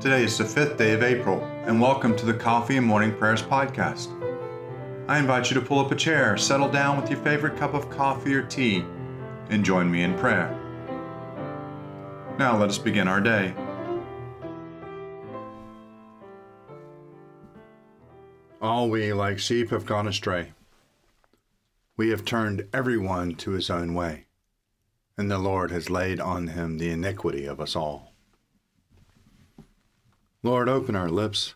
Today 0.00 0.22
is 0.22 0.38
the 0.38 0.44
fifth 0.44 0.76
day 0.76 0.92
of 0.92 1.02
April, 1.02 1.42
and 1.66 1.80
welcome 1.80 2.14
to 2.14 2.24
the 2.24 2.32
Coffee 2.32 2.76
and 2.76 2.86
Morning 2.86 3.12
Prayers 3.12 3.42
podcast. 3.42 4.06
I 5.08 5.18
invite 5.18 5.50
you 5.50 5.58
to 5.58 5.66
pull 5.66 5.80
up 5.80 5.90
a 5.90 5.96
chair, 5.96 6.36
settle 6.36 6.70
down 6.70 7.00
with 7.00 7.10
your 7.10 7.18
favorite 7.18 7.58
cup 7.58 7.74
of 7.74 7.90
coffee 7.90 8.32
or 8.32 8.42
tea, 8.42 8.84
and 9.50 9.64
join 9.64 9.90
me 9.90 10.04
in 10.04 10.16
prayer. 10.16 10.56
Now 12.38 12.56
let 12.56 12.68
us 12.68 12.78
begin 12.78 13.08
our 13.08 13.20
day. 13.20 13.52
All 18.62 18.88
we 18.88 19.12
like 19.12 19.40
sheep 19.40 19.70
have 19.70 19.84
gone 19.84 20.06
astray. 20.06 20.52
We 21.96 22.10
have 22.10 22.24
turned 22.24 22.68
everyone 22.72 23.34
to 23.34 23.50
his 23.50 23.68
own 23.68 23.94
way, 23.94 24.26
and 25.16 25.28
the 25.28 25.38
Lord 25.38 25.72
has 25.72 25.90
laid 25.90 26.20
on 26.20 26.46
him 26.46 26.78
the 26.78 26.90
iniquity 26.90 27.46
of 27.46 27.60
us 27.60 27.74
all. 27.74 28.14
Lord, 30.42 30.68
open 30.68 30.94
our 30.94 31.08
lips, 31.08 31.54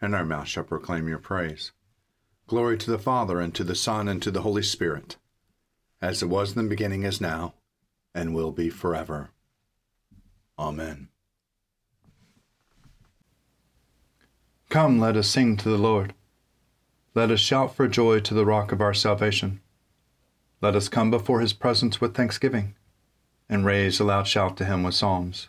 and 0.00 0.14
our 0.14 0.24
mouth 0.24 0.46
shall 0.46 0.62
proclaim 0.62 1.08
your 1.08 1.18
praise. 1.18 1.72
Glory 2.46 2.78
to 2.78 2.90
the 2.90 2.98
Father, 2.98 3.40
and 3.40 3.52
to 3.56 3.64
the 3.64 3.74
Son, 3.74 4.06
and 4.06 4.22
to 4.22 4.30
the 4.30 4.42
Holy 4.42 4.62
Spirit, 4.62 5.16
as 6.00 6.22
it 6.22 6.26
was 6.26 6.56
in 6.56 6.62
the 6.62 6.68
beginning, 6.68 7.02
is 7.02 7.20
now, 7.20 7.54
and 8.14 8.34
will 8.34 8.52
be 8.52 8.70
forever. 8.70 9.30
Amen. 10.56 11.08
Come, 14.68 15.00
let 15.00 15.16
us 15.16 15.28
sing 15.28 15.56
to 15.56 15.68
the 15.68 15.78
Lord. 15.78 16.14
Let 17.14 17.32
us 17.32 17.40
shout 17.40 17.74
for 17.74 17.88
joy 17.88 18.20
to 18.20 18.34
the 18.34 18.46
rock 18.46 18.70
of 18.70 18.80
our 18.80 18.94
salvation. 18.94 19.60
Let 20.60 20.76
us 20.76 20.88
come 20.88 21.10
before 21.10 21.40
his 21.40 21.52
presence 21.52 22.00
with 22.00 22.14
thanksgiving, 22.14 22.76
and 23.48 23.66
raise 23.66 23.98
a 23.98 24.04
loud 24.04 24.28
shout 24.28 24.56
to 24.58 24.64
him 24.64 24.84
with 24.84 24.94
psalms. 24.94 25.48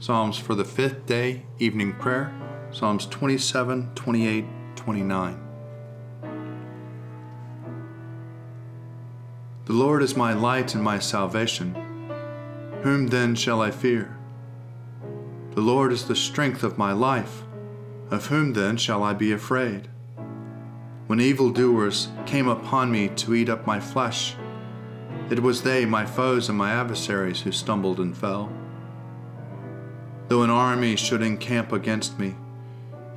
Psalms 0.00 0.38
for 0.38 0.54
the 0.54 0.64
fifth 0.64 1.06
day, 1.06 1.42
evening 1.58 1.92
prayer, 1.92 2.32
Psalms 2.70 3.04
27, 3.06 3.90
28, 3.96 4.44
29. 4.76 5.40
The 9.64 9.72
Lord 9.72 10.04
is 10.04 10.16
my 10.16 10.32
light 10.32 10.76
and 10.76 10.84
my 10.84 11.00
salvation. 11.00 11.74
Whom 12.82 13.08
then 13.08 13.34
shall 13.34 13.60
I 13.60 13.72
fear? 13.72 14.16
The 15.56 15.62
Lord 15.62 15.92
is 15.92 16.06
the 16.06 16.14
strength 16.14 16.62
of 16.62 16.78
my 16.78 16.92
life. 16.92 17.42
Of 18.08 18.26
whom 18.26 18.52
then 18.52 18.76
shall 18.76 19.02
I 19.02 19.14
be 19.14 19.32
afraid? 19.32 19.88
When 21.08 21.20
evildoers 21.20 22.06
came 22.24 22.46
upon 22.46 22.92
me 22.92 23.08
to 23.16 23.34
eat 23.34 23.48
up 23.48 23.66
my 23.66 23.80
flesh, 23.80 24.36
it 25.28 25.42
was 25.42 25.62
they, 25.62 25.84
my 25.84 26.06
foes 26.06 26.48
and 26.48 26.56
my 26.56 26.70
adversaries, 26.70 27.40
who 27.40 27.50
stumbled 27.50 27.98
and 27.98 28.16
fell. 28.16 28.52
Though 30.28 30.42
an 30.42 30.50
army 30.50 30.94
should 30.94 31.22
encamp 31.22 31.72
against 31.72 32.18
me, 32.18 32.34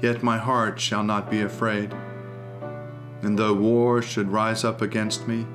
yet 0.01 0.23
my 0.23 0.37
heart 0.37 0.79
shall 0.79 1.03
not 1.03 1.29
be 1.29 1.41
afraid. 1.41 1.93
And 3.21 3.37
though 3.37 3.53
war 3.53 4.01
should 4.01 4.29
rise 4.29 4.63
up 4.63 4.81
against 4.81 5.27
me, 5.27 5.45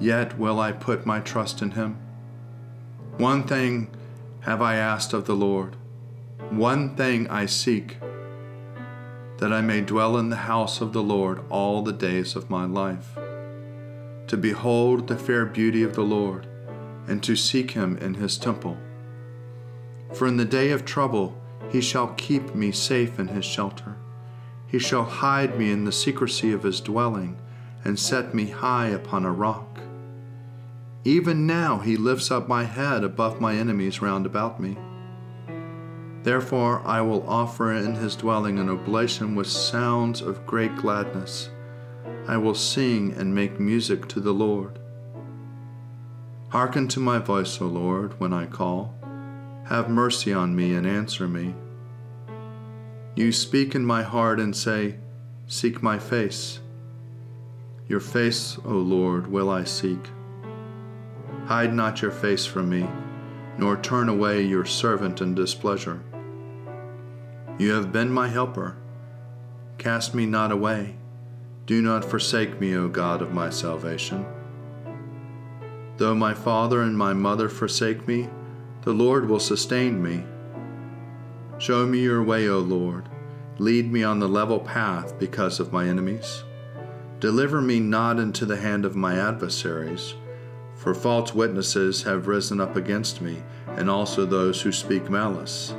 yet 0.00 0.36
will 0.36 0.58
I 0.58 0.72
put 0.72 1.06
my 1.06 1.20
trust 1.20 1.62
in 1.62 1.72
him. 1.72 1.96
One 3.18 3.44
thing 3.44 3.94
have 4.40 4.60
I 4.60 4.74
asked 4.74 5.12
of 5.12 5.26
the 5.26 5.36
Lord, 5.36 5.76
one 6.50 6.96
thing 6.96 7.28
I 7.28 7.46
seek, 7.46 7.98
that 9.38 9.52
I 9.52 9.60
may 9.60 9.82
dwell 9.82 10.18
in 10.18 10.28
the 10.28 10.36
house 10.36 10.80
of 10.80 10.92
the 10.92 11.02
Lord 11.02 11.40
all 11.50 11.82
the 11.82 11.92
days 11.92 12.34
of 12.34 12.50
my 12.50 12.64
life, 12.64 13.14
to 14.26 14.36
behold 14.36 15.06
the 15.06 15.16
fair 15.16 15.46
beauty 15.46 15.84
of 15.84 15.94
the 15.94 16.02
Lord, 16.02 16.48
and 17.06 17.22
to 17.22 17.36
seek 17.36 17.70
him 17.72 17.96
in 17.98 18.14
his 18.14 18.36
temple. 18.36 18.76
For 20.14 20.26
in 20.26 20.36
the 20.36 20.44
day 20.44 20.70
of 20.70 20.84
trouble 20.84 21.36
he 21.70 21.80
shall 21.80 22.08
keep 22.14 22.54
me 22.54 22.72
safe 22.72 23.18
in 23.18 23.28
his 23.28 23.44
shelter. 23.44 23.96
He 24.66 24.78
shall 24.78 25.04
hide 25.04 25.58
me 25.58 25.70
in 25.70 25.84
the 25.84 25.92
secrecy 25.92 26.52
of 26.52 26.62
his 26.62 26.80
dwelling, 26.80 27.36
and 27.84 27.98
set 27.98 28.34
me 28.34 28.46
high 28.46 28.88
upon 28.88 29.24
a 29.24 29.32
rock. 29.32 29.80
Even 31.04 31.46
now 31.46 31.78
he 31.78 31.96
lifts 31.96 32.30
up 32.30 32.46
my 32.46 32.64
head 32.64 33.02
above 33.02 33.40
my 33.40 33.54
enemies 33.54 34.02
round 34.02 34.26
about 34.26 34.60
me. 34.60 34.76
Therefore 36.22 36.82
I 36.84 37.00
will 37.00 37.26
offer 37.26 37.72
in 37.72 37.94
his 37.94 38.16
dwelling 38.16 38.58
an 38.58 38.68
oblation 38.68 39.34
with 39.34 39.46
sounds 39.46 40.20
of 40.20 40.46
great 40.46 40.76
gladness. 40.76 41.48
I 42.28 42.36
will 42.36 42.54
sing 42.54 43.14
and 43.14 43.34
make 43.34 43.58
music 43.58 44.06
to 44.08 44.20
the 44.20 44.34
Lord. 44.34 44.78
Hearken 46.50 46.86
to 46.88 47.00
my 47.00 47.18
voice, 47.18 47.60
O 47.60 47.66
Lord, 47.66 48.20
when 48.20 48.34
I 48.34 48.44
call. 48.44 48.99
Have 49.66 49.88
mercy 49.88 50.32
on 50.32 50.56
me 50.56 50.74
and 50.74 50.86
answer 50.86 51.28
me. 51.28 51.54
You 53.14 53.32
speak 53.32 53.74
in 53.74 53.84
my 53.84 54.02
heart 54.02 54.40
and 54.40 54.54
say, 54.54 54.96
Seek 55.46 55.82
my 55.82 55.98
face. 55.98 56.60
Your 57.88 58.00
face, 58.00 58.56
O 58.64 58.70
Lord, 58.70 59.26
will 59.26 59.50
I 59.50 59.64
seek. 59.64 60.10
Hide 61.46 61.74
not 61.74 62.02
your 62.02 62.12
face 62.12 62.46
from 62.46 62.70
me, 62.70 62.88
nor 63.58 63.76
turn 63.76 64.08
away 64.08 64.42
your 64.42 64.64
servant 64.64 65.20
in 65.20 65.34
displeasure. 65.34 66.00
You 67.58 67.72
have 67.72 67.92
been 67.92 68.10
my 68.10 68.28
helper. 68.28 68.76
Cast 69.76 70.14
me 70.14 70.24
not 70.24 70.52
away. 70.52 70.94
Do 71.66 71.82
not 71.82 72.04
forsake 72.04 72.60
me, 72.60 72.74
O 72.74 72.88
God 72.88 73.22
of 73.22 73.32
my 73.34 73.50
salvation. 73.50 74.24
Though 75.96 76.14
my 76.14 76.32
father 76.32 76.80
and 76.80 76.96
my 76.96 77.12
mother 77.12 77.48
forsake 77.48 78.08
me, 78.08 78.28
the 78.82 78.92
Lord 78.92 79.28
will 79.28 79.40
sustain 79.40 80.02
me. 80.02 80.24
Show 81.58 81.86
me 81.86 81.98
your 81.98 82.22
way, 82.22 82.48
O 82.48 82.58
Lord. 82.58 83.08
Lead 83.58 83.92
me 83.92 84.02
on 84.02 84.20
the 84.20 84.28
level 84.28 84.58
path 84.58 85.18
because 85.18 85.60
of 85.60 85.72
my 85.72 85.86
enemies. 85.86 86.44
Deliver 87.18 87.60
me 87.60 87.78
not 87.78 88.18
into 88.18 88.46
the 88.46 88.56
hand 88.56 88.86
of 88.86 88.96
my 88.96 89.18
adversaries, 89.18 90.14
for 90.74 90.94
false 90.94 91.34
witnesses 91.34 92.04
have 92.04 92.26
risen 92.26 92.58
up 92.58 92.76
against 92.76 93.20
me, 93.20 93.42
and 93.76 93.90
also 93.90 94.24
those 94.24 94.62
who 94.62 94.72
speak 94.72 95.10
malice. 95.10 95.74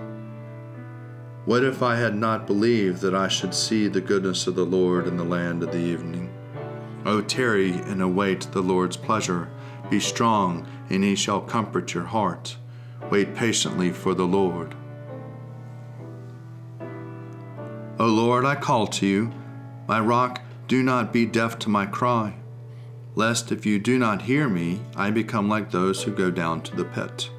What 1.46 1.64
if 1.64 1.82
I 1.82 1.96
had 1.96 2.16
not 2.16 2.46
believed 2.46 3.02
that 3.02 3.16
I 3.16 3.28
should 3.28 3.56
see 3.56 3.88
the 3.88 4.00
goodness 4.00 4.46
of 4.46 4.54
the 4.54 4.64
Lord 4.64 5.08
in 5.08 5.18
the 5.18 5.24
land 5.24 5.64
of 5.64 5.72
the 5.72 5.80
evening? 5.80 6.32
O 7.04 7.20
tarry 7.22 7.72
and 7.72 8.00
await 8.00 8.42
the 8.52 8.62
Lord's 8.62 8.98
pleasure. 8.98 9.50
Be 9.90 10.00
strong, 10.00 10.68
and 10.92 11.04
he 11.04 11.16
shall 11.16 11.42
comfort 11.42 11.96
your 11.96 12.04
heart. 12.04 12.58
Wait 13.12 13.36
patiently 13.36 13.92
for 13.92 14.14
the 14.14 14.26
Lord. 14.26 14.74
O 18.00 18.06
Lord, 18.06 18.46
I 18.46 18.56
call 18.56 18.88
to 18.88 19.06
you. 19.06 19.34
My 19.86 20.00
rock, 20.00 20.40
do 20.70 20.82
not 20.82 21.12
be 21.12 21.26
deaf 21.26 21.60
to 21.60 21.70
my 21.70 21.86
cry, 21.86 22.36
lest 23.14 23.52
if 23.52 23.66
you 23.66 23.80
do 23.80 24.00
not 24.00 24.22
hear 24.22 24.48
me, 24.48 24.80
I 24.96 25.12
become 25.12 25.50
like 25.50 25.72
those 25.72 26.04
who 26.04 26.12
go 26.14 26.32
down 26.32 26.62
to 26.62 26.76
the 26.78 26.86
pit. 26.86 27.30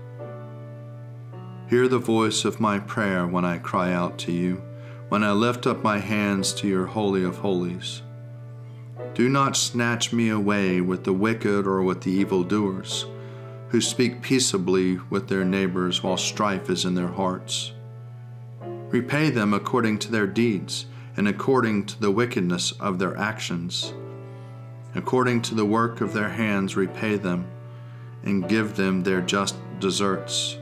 Hear 1.70 1.88
the 1.88 1.98
voice 1.98 2.44
of 2.44 2.60
my 2.60 2.78
prayer 2.78 3.26
when 3.26 3.46
I 3.46 3.56
cry 3.56 3.94
out 3.94 4.18
to 4.18 4.32
you, 4.32 4.62
when 5.08 5.24
I 5.24 5.32
lift 5.32 5.66
up 5.66 5.82
my 5.82 6.00
hands 6.00 6.52
to 6.54 6.68
your 6.68 6.84
Holy 6.84 7.24
of 7.24 7.38
Holies. 7.38 8.02
Do 9.14 9.30
not 9.30 9.56
snatch 9.56 10.12
me 10.12 10.28
away 10.28 10.82
with 10.82 11.04
the 11.04 11.14
wicked 11.14 11.66
or 11.66 11.82
with 11.82 12.02
the 12.02 12.12
evildoers 12.12 13.06
who 13.72 13.80
speak 13.80 14.20
peaceably 14.20 14.98
with 15.08 15.28
their 15.28 15.46
neighbors 15.46 16.02
while 16.02 16.18
strife 16.18 16.68
is 16.68 16.84
in 16.84 16.94
their 16.94 17.08
hearts. 17.08 17.72
Repay 18.90 19.30
them 19.30 19.54
according 19.54 19.98
to 19.98 20.12
their 20.12 20.26
deeds 20.26 20.84
and 21.16 21.26
according 21.26 21.86
to 21.86 21.98
the 21.98 22.10
wickedness 22.10 22.72
of 22.72 22.98
their 22.98 23.16
actions. 23.16 23.94
According 24.94 25.40
to 25.42 25.54
the 25.54 25.64
work 25.64 26.02
of 26.02 26.12
their 26.12 26.28
hands, 26.28 26.76
repay 26.76 27.16
them 27.16 27.46
and 28.22 28.46
give 28.46 28.76
them 28.76 29.04
their 29.04 29.22
just 29.22 29.56
deserts. 29.80 30.58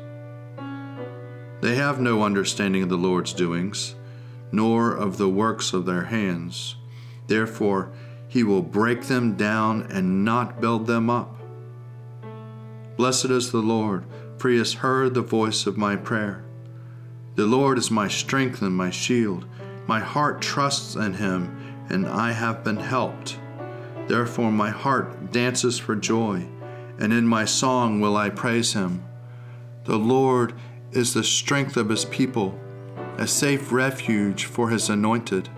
They 1.63 1.75
have 1.75 2.01
no 2.01 2.23
understanding 2.23 2.85
of 2.85 2.91
the 2.91 2.97
Lord's 2.97 3.33
doings, 3.33 3.97
nor 4.53 4.95
of 4.95 5.19
the 5.19 5.29
works 5.29 5.73
of 5.73 5.85
their 5.85 6.05
hands. 6.05 6.77
Therefore, 7.27 7.91
he 8.29 8.45
will 8.45 8.63
break 8.63 9.03
them 9.03 9.35
down 9.35 9.83
and 9.91 10.25
not 10.25 10.61
build 10.61 10.87
them 10.87 11.11
up. 11.11 11.40
Blessed 13.01 13.31
is 13.31 13.51
the 13.51 13.63
Lord, 13.63 14.05
for 14.37 14.51
he 14.51 14.59
has 14.59 14.75
heard 14.75 15.15
the 15.15 15.23
voice 15.23 15.67
of 15.67 15.79
my 15.79 15.97
prayer. 15.97 16.45
The 17.35 17.47
Lord 17.47 17.79
is 17.79 17.91
my 17.91 18.09
strength 18.09 18.61
and 18.61 18.77
my 18.77 18.91
shield. 18.91 19.47
My 19.87 20.01
heart 20.01 20.43
trusts 20.43 20.97
in 20.97 21.15
him, 21.15 21.87
and 21.89 22.07
I 22.07 22.33
have 22.33 22.63
been 22.63 22.77
helped. 22.77 23.39
Therefore, 24.07 24.53
my 24.53 24.69
heart 24.69 25.33
dances 25.33 25.79
for 25.79 25.97
joy, 25.97 26.47
and 26.99 27.11
in 27.11 27.27
my 27.27 27.47
song 27.47 28.03
will 28.03 28.19
I 28.19 28.29
praise 28.29 28.75
him. 28.75 29.03
The 29.85 29.97
Lord 29.97 30.53
is 30.93 31.15
the 31.15 31.25
strength 31.25 31.79
of 31.79 31.89
his 31.89 32.05
people, 32.05 32.61
a 33.17 33.27
safe 33.27 33.73
refuge 33.73 34.45
for 34.45 34.69
his 34.69 34.91
anointed. 34.91 35.49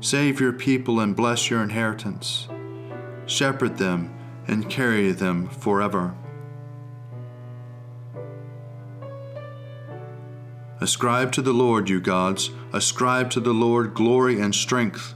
Save 0.00 0.40
your 0.40 0.52
people 0.52 0.98
and 0.98 1.14
bless 1.14 1.48
your 1.48 1.62
inheritance. 1.62 2.48
Shepherd 3.26 3.78
them 3.78 4.17
and 4.48 4.68
carry 4.68 5.12
them 5.12 5.48
forever. 5.48 6.14
Ascribe 10.80 11.32
to 11.32 11.42
the 11.42 11.52
Lord, 11.52 11.88
you 11.88 12.00
gods, 12.00 12.50
ascribe 12.72 13.30
to 13.30 13.40
the 13.40 13.52
Lord 13.52 13.94
glory 13.94 14.40
and 14.40 14.54
strength. 14.54 15.14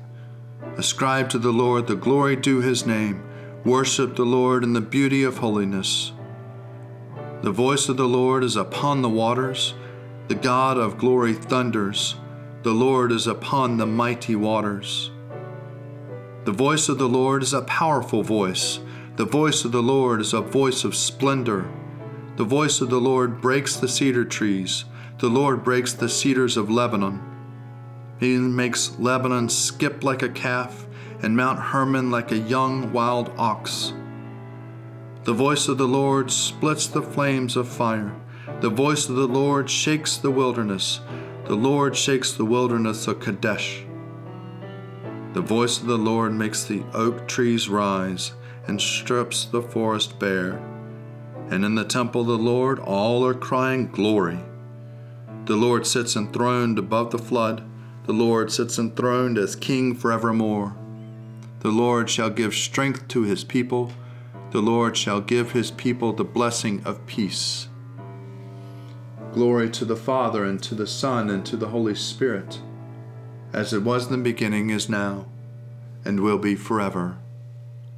Ascribe 0.76 1.28
to 1.30 1.38
the 1.38 1.52
Lord 1.52 1.86
the 1.86 1.94
glory 1.94 2.36
due 2.36 2.60
his 2.60 2.84
name. 2.84 3.22
Worship 3.64 4.16
the 4.16 4.24
Lord 4.24 4.64
in 4.64 4.72
the 4.72 4.80
beauty 4.80 5.22
of 5.22 5.38
holiness. 5.38 6.12
The 7.42 7.52
voice 7.52 7.88
of 7.88 7.96
the 7.96 8.08
Lord 8.08 8.42
is 8.42 8.56
upon 8.56 9.02
the 9.02 9.08
waters. 9.08 9.74
The 10.28 10.34
God 10.34 10.78
of 10.78 10.98
glory 10.98 11.34
thunders. 11.34 12.16
The 12.62 12.72
Lord 12.72 13.12
is 13.12 13.26
upon 13.26 13.76
the 13.76 13.86
mighty 13.86 14.34
waters. 14.34 15.10
The 16.44 16.52
voice 16.52 16.88
of 16.88 16.98
the 16.98 17.08
Lord 17.08 17.42
is 17.42 17.52
a 17.52 17.62
powerful 17.62 18.22
voice. 18.22 18.80
The 19.16 19.26
voice 19.26 19.66
of 19.66 19.72
the 19.72 19.82
Lord 19.82 20.22
is 20.22 20.32
a 20.32 20.40
voice 20.40 20.84
of 20.84 20.96
splendor. 20.96 21.70
The 22.36 22.44
voice 22.44 22.80
of 22.80 22.88
the 22.88 23.00
Lord 23.00 23.42
breaks 23.42 23.76
the 23.76 23.86
cedar 23.86 24.24
trees. 24.24 24.86
The 25.18 25.28
Lord 25.28 25.62
breaks 25.62 25.92
the 25.92 26.08
cedars 26.08 26.56
of 26.56 26.70
Lebanon. 26.70 27.20
He 28.18 28.38
makes 28.38 28.98
Lebanon 28.98 29.50
skip 29.50 30.02
like 30.02 30.22
a 30.22 30.30
calf, 30.30 30.86
and 31.22 31.36
Mount 31.36 31.58
Hermon 31.58 32.10
like 32.10 32.32
a 32.32 32.38
young 32.38 32.90
wild 32.90 33.30
ox. 33.36 33.92
The 35.24 35.34
voice 35.34 35.68
of 35.68 35.76
the 35.76 35.86
Lord 35.86 36.30
splits 36.30 36.86
the 36.86 37.02
flames 37.02 37.54
of 37.54 37.68
fire. 37.68 38.14
The 38.62 38.70
voice 38.70 39.10
of 39.10 39.16
the 39.16 39.28
Lord 39.28 39.68
shakes 39.68 40.16
the 40.16 40.30
wilderness. 40.30 41.00
The 41.44 41.54
Lord 41.54 41.98
shakes 41.98 42.32
the 42.32 42.46
wilderness 42.46 43.06
of 43.06 43.20
Kadesh. 43.20 43.84
The 45.34 45.42
voice 45.42 45.78
of 45.78 45.86
the 45.86 45.98
Lord 45.98 46.32
makes 46.32 46.64
the 46.64 46.82
oak 46.94 47.28
trees 47.28 47.68
rise 47.68 48.32
and 48.66 48.80
strips 48.80 49.44
the 49.44 49.62
forest 49.62 50.18
bare. 50.18 50.60
And 51.50 51.64
in 51.64 51.74
the 51.74 51.84
temple 51.84 52.22
of 52.22 52.26
the 52.26 52.38
Lord 52.38 52.78
all 52.78 53.26
are 53.26 53.34
crying, 53.34 53.88
Glory. 53.88 54.38
The 55.44 55.56
Lord 55.56 55.86
sits 55.86 56.16
enthroned 56.16 56.78
above 56.78 57.10
the 57.10 57.18
flood. 57.18 57.62
The 58.04 58.12
Lord 58.12 58.52
sits 58.52 58.78
enthroned 58.78 59.38
as 59.38 59.56
King 59.56 59.94
forevermore. 59.94 60.76
The 61.60 61.70
Lord 61.70 62.10
shall 62.10 62.30
give 62.30 62.54
strength 62.54 63.08
to 63.08 63.22
his 63.22 63.44
people. 63.44 63.92
The 64.50 64.60
Lord 64.60 64.96
shall 64.96 65.20
give 65.20 65.52
his 65.52 65.70
people 65.70 66.12
the 66.12 66.24
blessing 66.24 66.82
of 66.84 67.06
peace. 67.06 67.68
Glory 69.32 69.70
to 69.70 69.84
the 69.84 69.96
Father, 69.96 70.44
and 70.44 70.62
to 70.62 70.74
the 70.74 70.86
Son, 70.86 71.30
and 71.30 71.44
to 71.46 71.56
the 71.56 71.68
Holy 71.68 71.94
Spirit, 71.94 72.60
as 73.52 73.72
it 73.72 73.82
was 73.82 74.06
in 74.06 74.12
the 74.12 74.18
beginning, 74.18 74.70
is 74.70 74.88
now, 74.88 75.26
and 76.04 76.20
will 76.20 76.38
be 76.38 76.54
forever. 76.54 77.16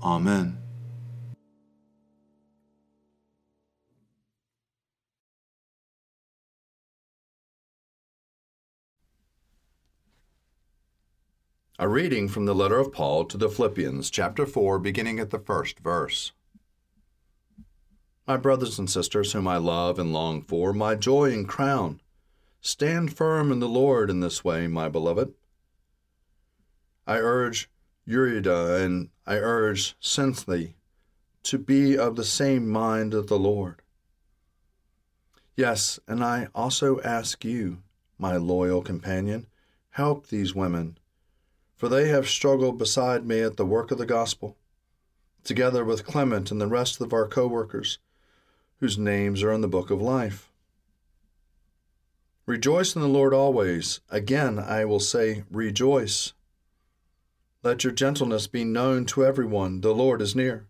Amen. 0.04 0.58
A 11.78 11.88
reading 11.88 12.28
from 12.28 12.44
the 12.44 12.54
letter 12.54 12.78
of 12.78 12.92
Paul 12.92 13.24
to 13.24 13.38
the 13.38 13.48
Philippians, 13.48 14.10
chapter 14.10 14.44
4, 14.44 14.78
beginning 14.78 15.18
at 15.18 15.30
the 15.30 15.38
first 15.38 15.80
verse. 15.80 16.32
My 18.26 18.36
brothers 18.36 18.78
and 18.78 18.90
sisters, 18.90 19.32
whom 19.32 19.48
I 19.48 19.56
love 19.56 19.98
and 19.98 20.12
long 20.12 20.42
for, 20.42 20.74
my 20.74 20.94
joy 20.94 21.32
and 21.32 21.48
crown, 21.48 22.00
stand 22.60 23.16
firm 23.16 23.50
in 23.50 23.58
the 23.58 23.68
Lord 23.68 24.10
in 24.10 24.20
this 24.20 24.44
way, 24.44 24.66
my 24.66 24.90
beloved. 24.90 25.32
I 27.06 27.16
urge 27.16 27.70
Euodia 28.06 28.84
and 28.84 29.10
I 29.26 29.36
urge 29.36 29.98
Syntyche 30.00 30.74
to 31.44 31.58
be 31.58 31.96
of 31.96 32.16
the 32.16 32.24
same 32.24 32.68
mind 32.68 33.14
of 33.14 33.26
the 33.28 33.38
Lord. 33.38 33.82
Yes, 35.56 36.00
and 36.08 36.24
I 36.24 36.48
also 36.54 37.00
ask 37.02 37.44
you, 37.44 37.82
my 38.18 38.36
loyal 38.36 38.82
companion, 38.82 39.46
help 39.90 40.28
these 40.28 40.54
women 40.54 40.98
for 41.84 41.88
they 41.88 42.08
have 42.08 42.28
struggled 42.28 42.78
beside 42.78 43.26
me 43.26 43.42
at 43.42 43.58
the 43.58 43.66
work 43.66 43.90
of 43.90 43.98
the 43.98 44.06
gospel, 44.06 44.56
together 45.42 45.84
with 45.84 46.06
Clement 46.06 46.50
and 46.50 46.58
the 46.58 46.66
rest 46.66 47.00
of 47.00 47.12
our 47.12 47.28
co 47.28 47.46
workers, 47.46 47.98
whose 48.80 48.96
names 48.96 49.42
are 49.42 49.52
in 49.52 49.60
the 49.60 49.68
book 49.68 49.90
of 49.90 50.00
life. 50.00 50.50
Rejoice 52.46 52.94
in 52.94 53.02
the 53.02 53.08
Lord 53.08 53.34
always. 53.34 54.00
Again, 54.10 54.58
I 54.58 54.84
will 54.84 54.98
say, 54.98 55.44
rejoice. 55.50 56.32
Let 57.64 57.82
your 57.82 57.92
gentleness 57.92 58.46
be 58.46 58.62
known 58.62 59.06
to 59.06 59.24
everyone. 59.24 59.80
The 59.80 59.94
Lord 59.94 60.22
is 60.22 60.36
near. 60.36 60.68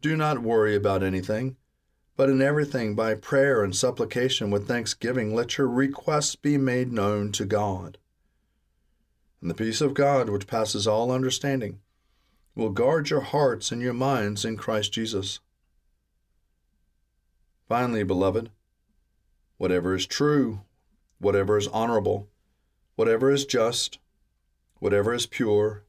Do 0.00 0.16
not 0.16 0.42
worry 0.42 0.76
about 0.76 1.02
anything, 1.02 1.56
but 2.16 2.30
in 2.30 2.40
everything, 2.40 2.94
by 2.94 3.14
prayer 3.16 3.64
and 3.64 3.74
supplication 3.74 4.50
with 4.50 4.68
thanksgiving, 4.68 5.34
let 5.34 5.58
your 5.58 5.66
requests 5.66 6.36
be 6.36 6.56
made 6.56 6.92
known 6.92 7.32
to 7.32 7.44
God 7.44 7.98
and 9.40 9.50
the 9.50 9.54
peace 9.54 9.80
of 9.80 9.94
God, 9.94 10.28
which 10.28 10.46
passes 10.46 10.86
all 10.86 11.12
understanding, 11.12 11.80
will 12.54 12.70
guard 12.70 13.10
your 13.10 13.20
hearts 13.20 13.70
and 13.70 13.80
your 13.80 13.94
minds 13.94 14.44
in 14.44 14.56
Christ 14.56 14.92
Jesus. 14.92 15.40
Finally, 17.68 18.02
beloved, 18.02 18.50
whatever 19.58 19.94
is 19.94 20.06
true, 20.06 20.62
whatever 21.18 21.56
is 21.56 21.68
honorable, 21.68 22.28
whatever 22.96 23.30
is 23.30 23.44
just, 23.44 23.98
whatever 24.78 25.14
is 25.14 25.26
pure, 25.26 25.84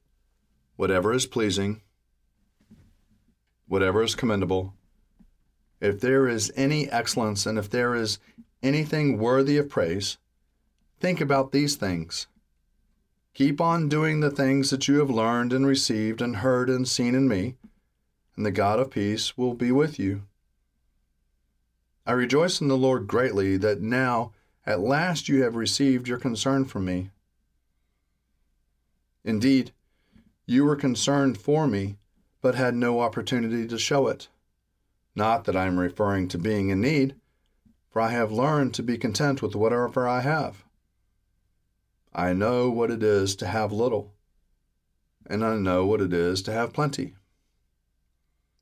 whatever 0.76 1.14
is 1.14 1.26
pleasing, 1.26 1.82
whatever 3.68 4.02
is 4.04 4.16
commendable, 4.16 4.74
if 5.80 6.00
there 6.00 6.28
is 6.28 6.52
any 6.56 6.90
excellence 6.90 7.46
and 7.46 7.58
if 7.58 7.70
there 7.70 7.96
is 7.96 8.20
anything 8.62 9.18
worthy 9.18 9.58
of 9.58 9.70
praise, 9.70 10.18
think 11.00 11.22
about 11.22 11.52
these 11.52 11.76
things. 11.76 12.28
Keep 13.34 13.62
on 13.62 13.88
doing 13.88 14.20
the 14.20 14.32
things 14.32 14.70
that 14.70 14.88
you 14.88 15.00
have 15.00 15.10
learned 15.10 15.54
and 15.54 15.66
received 15.66 16.22
and 16.22 16.38
heard 16.38 16.70
and 16.70 16.88
seen 16.88 17.16
in 17.16 17.28
me, 17.28 17.56
and 18.36 18.46
the 18.46 18.52
God 18.52 18.80
of 18.80 18.92
peace 18.92 19.38
will 19.38 19.54
be 19.54 19.72
with 19.72 19.98
you. 20.00 20.24
I 22.06 22.14
rejoice 22.14 22.60
in 22.60 22.68
the 22.68 22.76
Lord 22.76 23.08
greatly 23.08 23.56
that 23.58 23.82
now 23.82 24.32
at 24.66 24.80
last 24.80 25.30
you 25.30 25.44
have 25.44 25.56
received 25.56 26.08
your 26.08 26.18
concern 26.18 26.66
from 26.66 26.86
me. 26.86 27.12
Indeed, 29.30 29.74
you 30.48 30.66
were 30.66 30.76
concerned 30.76 31.38
for 31.38 31.68
me, 31.68 32.00
but 32.42 32.56
had 32.56 32.74
no 32.74 33.00
opportunity 33.00 33.68
to 33.68 33.78
show 33.78 34.08
it. 34.08 34.28
Not 35.14 35.44
that 35.44 35.56
I 35.56 35.68
am 35.68 35.78
referring 35.78 36.28
to 36.30 36.40
being 36.40 36.70
in 36.70 36.82
need, 36.82 37.14
for 37.92 38.02
I 38.02 38.10
have 38.10 38.32
learned 38.32 38.74
to 38.74 38.82
be 38.82 38.98
content 38.98 39.44
with 39.44 39.54
whatever 39.54 40.08
I 40.08 40.22
have. 40.22 40.66
I 42.12 42.34
know 42.34 42.72
what 42.72 42.90
it 42.90 43.04
is 43.04 43.36
to 43.36 43.46
have 43.46 43.72
little, 43.72 44.16
and 45.28 45.46
I 45.46 45.58
know 45.58 45.86
what 45.86 46.02
it 46.02 46.12
is 46.12 46.42
to 46.42 46.52
have 46.52 46.74
plenty. 46.74 47.14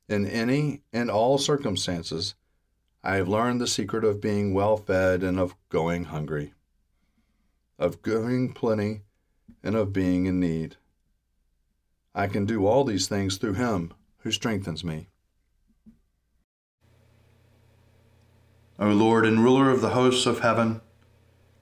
In 0.06 0.26
any 0.26 0.82
and 0.92 1.10
all 1.10 1.38
circumstances, 1.38 2.34
I 3.02 3.16
have 3.16 3.26
learned 3.26 3.62
the 3.62 3.66
secret 3.66 4.04
of 4.04 4.20
being 4.20 4.52
well 4.52 4.76
fed 4.76 5.22
and 5.22 5.40
of 5.40 5.54
going 5.70 6.04
hungry, 6.04 6.52
of 7.78 8.02
giving 8.02 8.52
plenty 8.52 9.04
and 9.68 9.76
of 9.76 9.92
being 9.92 10.24
in 10.24 10.40
need. 10.40 10.76
I 12.14 12.26
can 12.26 12.46
do 12.46 12.66
all 12.66 12.84
these 12.84 13.06
things 13.06 13.36
through 13.36 13.52
Him 13.52 13.92
who 14.20 14.32
strengthens 14.32 14.82
me. 14.82 15.08
O 18.78 18.88
Lord 18.88 19.26
and 19.26 19.44
ruler 19.44 19.68
of 19.68 19.82
the 19.82 19.90
hosts 19.90 20.24
of 20.24 20.40
heaven, 20.40 20.80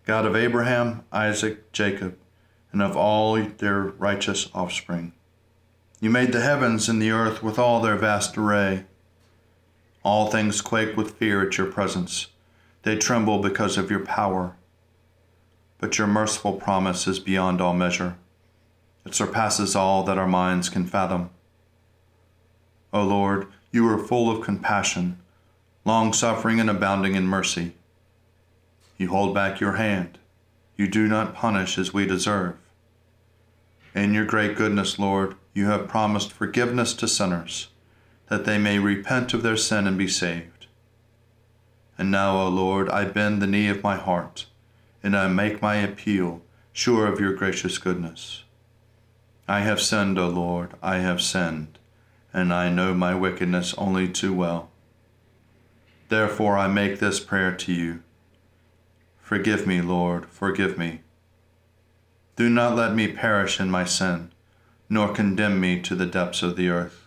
God 0.04 0.24
of 0.24 0.36
Abraham, 0.36 1.04
Isaac, 1.10 1.72
Jacob, 1.72 2.16
and 2.70 2.80
of 2.80 2.96
all 2.96 3.34
their 3.42 3.80
righteous 3.82 4.48
offspring. 4.54 5.12
You 6.00 6.08
made 6.08 6.30
the 6.30 6.42
heavens 6.42 6.88
and 6.88 7.02
the 7.02 7.10
earth 7.10 7.42
with 7.42 7.58
all 7.58 7.80
their 7.80 7.96
vast 7.96 8.38
array. 8.38 8.84
All 10.04 10.30
things 10.30 10.60
quake 10.60 10.96
with 10.96 11.16
fear 11.16 11.44
at 11.44 11.58
your 11.58 11.72
presence. 11.72 12.28
They 12.84 12.96
tremble 12.96 13.40
because 13.40 13.76
of 13.76 13.90
your 13.90 14.06
power. 14.06 14.54
But 15.78 15.98
your 15.98 16.06
merciful 16.06 16.54
promise 16.54 17.06
is 17.06 17.18
beyond 17.18 17.60
all 17.60 17.74
measure. 17.74 18.16
It 19.04 19.14
surpasses 19.14 19.76
all 19.76 20.02
that 20.04 20.18
our 20.18 20.26
minds 20.26 20.68
can 20.68 20.86
fathom. 20.86 21.30
O 22.92 23.02
Lord, 23.02 23.46
you 23.70 23.86
are 23.88 23.98
full 23.98 24.30
of 24.30 24.44
compassion, 24.44 25.18
long 25.84 26.12
suffering 26.12 26.58
and 26.58 26.70
abounding 26.70 27.14
in 27.14 27.26
mercy. 27.26 27.74
You 28.96 29.10
hold 29.10 29.34
back 29.34 29.60
your 29.60 29.72
hand. 29.72 30.18
You 30.76 30.88
do 30.88 31.06
not 31.06 31.34
punish 31.34 31.78
as 31.78 31.92
we 31.92 32.06
deserve. 32.06 32.56
In 33.94 34.12
your 34.12 34.24
great 34.24 34.56
goodness, 34.56 34.98
Lord, 34.98 35.36
you 35.54 35.66
have 35.66 35.88
promised 35.88 36.32
forgiveness 36.32 36.92
to 36.94 37.08
sinners, 37.08 37.68
that 38.28 38.44
they 38.44 38.58
may 38.58 38.78
repent 38.78 39.32
of 39.32 39.42
their 39.42 39.56
sin 39.56 39.86
and 39.86 39.96
be 39.96 40.08
saved. 40.08 40.66
And 41.96 42.10
now, 42.10 42.38
O 42.38 42.48
Lord, 42.48 42.90
I 42.90 43.04
bend 43.04 43.40
the 43.40 43.46
knee 43.46 43.68
of 43.68 43.82
my 43.82 43.96
heart, 43.96 44.46
and 45.06 45.16
I 45.16 45.28
make 45.28 45.62
my 45.62 45.76
appeal, 45.76 46.42
sure 46.72 47.06
of 47.06 47.20
your 47.20 47.32
gracious 47.32 47.78
goodness. 47.78 48.42
I 49.46 49.60
have 49.60 49.80
sinned, 49.80 50.18
O 50.18 50.26
Lord, 50.26 50.72
I 50.82 50.96
have 50.96 51.22
sinned, 51.22 51.78
and 52.32 52.52
I 52.52 52.70
know 52.70 52.92
my 52.92 53.14
wickedness 53.14 53.72
only 53.78 54.08
too 54.08 54.34
well. 54.34 54.68
Therefore 56.08 56.58
I 56.58 56.66
make 56.66 56.98
this 56.98 57.20
prayer 57.20 57.54
to 57.54 57.72
you. 57.72 58.02
Forgive 59.20 59.64
me, 59.64 59.80
Lord, 59.80 60.26
forgive 60.26 60.76
me. 60.76 61.02
Do 62.34 62.50
not 62.50 62.74
let 62.74 62.92
me 62.96 63.06
perish 63.06 63.60
in 63.60 63.70
my 63.70 63.84
sin, 63.84 64.32
nor 64.90 65.12
condemn 65.12 65.60
me 65.60 65.80
to 65.82 65.94
the 65.94 66.06
depths 66.06 66.42
of 66.42 66.56
the 66.56 66.68
earth. 66.68 67.06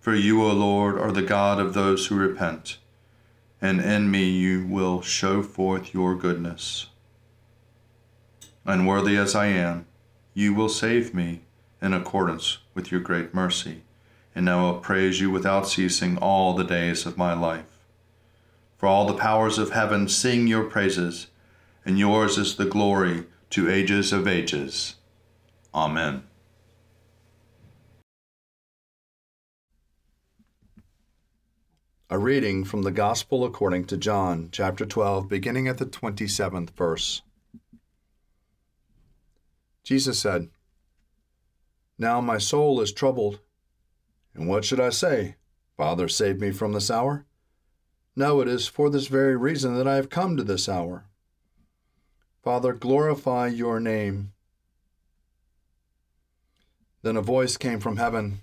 For 0.00 0.16
you, 0.16 0.42
O 0.42 0.52
Lord, 0.52 0.98
are 0.98 1.12
the 1.12 1.22
God 1.22 1.60
of 1.60 1.74
those 1.74 2.08
who 2.08 2.16
repent, 2.16 2.78
and 3.62 3.80
in 3.80 4.10
me 4.10 4.28
you 4.28 4.66
will 4.66 5.00
show 5.00 5.40
forth 5.40 5.94
your 5.94 6.16
goodness. 6.16 6.88
Unworthy 8.66 9.16
as 9.16 9.36
I 9.36 9.46
am, 9.46 9.86
you 10.34 10.52
will 10.52 10.68
save 10.68 11.14
me 11.14 11.42
in 11.80 11.94
accordance 11.94 12.58
with 12.74 12.90
your 12.90 13.00
great 13.00 13.32
mercy, 13.32 13.82
and 14.34 14.50
I 14.50 14.60
will 14.60 14.80
praise 14.80 15.20
you 15.20 15.30
without 15.30 15.68
ceasing 15.68 16.18
all 16.18 16.54
the 16.54 16.64
days 16.64 17.06
of 17.06 17.16
my 17.16 17.34
life. 17.34 17.78
For 18.76 18.88
all 18.88 19.06
the 19.06 19.14
powers 19.14 19.58
of 19.58 19.70
heaven 19.70 20.08
sing 20.08 20.48
your 20.48 20.64
praises, 20.64 21.28
and 21.84 21.98
yours 21.98 22.38
is 22.38 22.56
the 22.56 22.66
glory 22.66 23.26
to 23.50 23.70
ages 23.70 24.12
of 24.12 24.26
ages. 24.26 24.96
Amen. 25.72 26.24
A 32.12 32.18
reading 32.18 32.64
from 32.64 32.82
the 32.82 32.90
Gospel 32.90 33.42
according 33.42 33.86
to 33.86 33.96
John, 33.96 34.50
chapter 34.52 34.84
12, 34.84 35.30
beginning 35.30 35.66
at 35.66 35.78
the 35.78 35.86
27th 35.86 36.68
verse. 36.76 37.22
Jesus 39.82 40.18
said, 40.18 40.50
Now 41.96 42.20
my 42.20 42.36
soul 42.36 42.82
is 42.82 42.92
troubled. 42.92 43.40
And 44.34 44.46
what 44.46 44.66
should 44.66 44.78
I 44.78 44.90
say? 44.90 45.36
Father, 45.78 46.06
save 46.06 46.38
me 46.38 46.50
from 46.50 46.74
this 46.74 46.90
hour? 46.90 47.24
No, 48.14 48.42
it 48.42 48.48
is 48.48 48.66
for 48.66 48.90
this 48.90 49.06
very 49.06 49.34
reason 49.34 49.74
that 49.78 49.88
I 49.88 49.96
have 49.96 50.10
come 50.10 50.36
to 50.36 50.44
this 50.44 50.68
hour. 50.68 51.06
Father, 52.44 52.74
glorify 52.74 53.46
your 53.46 53.80
name. 53.80 54.34
Then 57.00 57.16
a 57.16 57.22
voice 57.22 57.56
came 57.56 57.80
from 57.80 57.96
heaven 57.96 58.42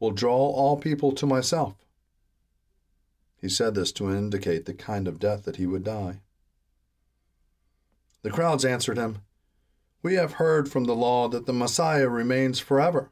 will 0.00 0.10
draw 0.10 0.36
all 0.36 0.76
people 0.78 1.12
to 1.12 1.26
myself. 1.26 1.74
He 3.40 3.48
said 3.48 3.74
this 3.74 3.92
to 3.92 4.10
indicate 4.10 4.66
the 4.66 4.74
kind 4.74 5.06
of 5.06 5.20
death 5.20 5.44
that 5.44 5.56
he 5.56 5.66
would 5.66 5.84
die. 5.84 6.20
The 8.22 8.30
crowds 8.30 8.64
answered 8.64 8.98
him, 8.98 9.18
We 10.02 10.14
have 10.14 10.32
heard 10.32 10.70
from 10.70 10.84
the 10.84 10.94
law 10.94 11.28
that 11.28 11.46
the 11.46 11.52
Messiah 11.52 12.08
remains 12.08 12.58
forever. 12.58 13.10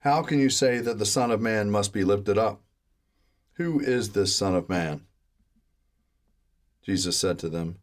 How 0.00 0.22
can 0.22 0.38
you 0.38 0.50
say 0.50 0.78
that 0.78 0.98
the 0.98 1.06
Son 1.06 1.30
of 1.30 1.40
Man 1.40 1.70
must 1.70 1.92
be 1.92 2.04
lifted 2.04 2.38
up? 2.38 2.60
Who 3.54 3.80
is 3.80 4.10
this 4.10 4.34
Son 4.34 4.54
of 4.54 4.68
Man? 4.68 5.02
Jesus 6.82 7.16
said 7.16 7.38
to 7.40 7.48
them, 7.48 7.76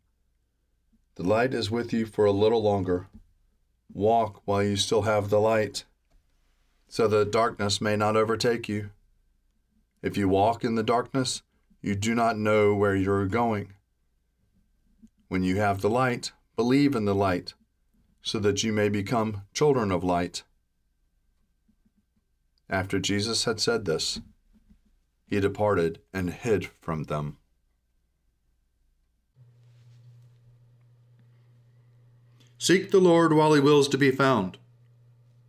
The 1.15 1.23
light 1.23 1.53
is 1.53 1.69
with 1.69 1.93
you 1.93 2.05
for 2.05 2.25
a 2.25 2.31
little 2.31 2.63
longer. 2.63 3.07
Walk 3.93 4.41
while 4.45 4.63
you 4.63 4.75
still 4.75 5.03
have 5.03 5.29
the 5.29 5.39
light 5.39 5.85
so 6.87 7.07
that 7.07 7.31
darkness 7.31 7.81
may 7.81 7.95
not 7.95 8.15
overtake 8.15 8.69
you. 8.69 8.91
If 10.01 10.17
you 10.17 10.29
walk 10.29 10.63
in 10.63 10.75
the 10.75 10.83
darkness, 10.83 11.41
you 11.81 11.95
do 11.95 12.15
not 12.15 12.37
know 12.37 12.73
where 12.73 12.95
you 12.95 13.11
are 13.11 13.25
going. 13.25 13.73
When 15.27 15.43
you 15.43 15.57
have 15.57 15.81
the 15.81 15.89
light, 15.89 16.31
believe 16.55 16.95
in 16.95 17.05
the 17.05 17.15
light, 17.15 17.53
so 18.21 18.39
that 18.39 18.63
you 18.63 18.71
may 18.71 18.89
become 18.89 19.43
children 19.53 19.91
of 19.91 20.03
light. 20.03 20.43
After 22.69 22.99
Jesus 22.99 23.45
had 23.45 23.59
said 23.59 23.85
this, 23.85 24.19
he 25.25 25.39
departed 25.39 25.99
and 26.13 26.29
hid 26.29 26.67
from 26.81 27.03
them. 27.03 27.37
Seek 32.57 32.91
the 32.91 32.99
Lord 32.99 33.33
while 33.33 33.53
he 33.53 33.59
wills 33.59 33.87
to 33.89 33.97
be 33.97 34.11
found. 34.11 34.57